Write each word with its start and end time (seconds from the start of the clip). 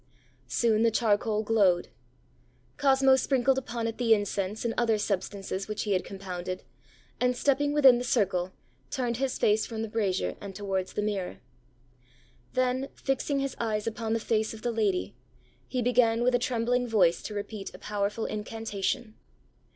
Soon 0.47 0.81
the 0.81 0.89
charcoal 0.89 1.43
glowed. 1.43 1.89
Cosmo 2.77 3.15
sprinkled 3.15 3.59
upon 3.59 3.85
it 3.85 3.99
the 3.99 4.15
incense 4.15 4.65
and 4.65 4.73
other 4.75 4.97
substances 4.97 5.67
which 5.67 5.83
he 5.83 5.91
had 5.93 6.03
compounded, 6.03 6.63
and, 7.19 7.37
stepping 7.37 7.71
within 7.71 7.99
the 7.99 8.03
circle, 8.03 8.51
turned 8.89 9.17
his 9.17 9.37
face 9.37 9.67
from 9.67 9.83
the 9.83 9.87
brazier 9.87 10.35
and 10.41 10.55
towards 10.55 10.93
the 10.93 11.03
mirror. 11.03 11.37
Then, 12.53 12.89
fixing 12.95 13.41
his 13.41 13.55
eyes 13.59 13.85
upon 13.85 14.13
the 14.13 14.19
face 14.19 14.55
of 14.55 14.63
the 14.63 14.71
lady, 14.71 15.13
he 15.67 15.83
began 15.83 16.23
with 16.23 16.33
a 16.33 16.39
trembling 16.39 16.87
voice 16.87 17.21
to 17.21 17.35
repeat 17.35 17.71
a 17.75 17.77
powerful 17.77 18.25
incantation. 18.25 19.13